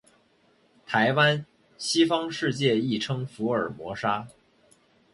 [0.83, 1.45] 台湾，
[1.77, 4.27] 西方世界亦称福尔摩沙。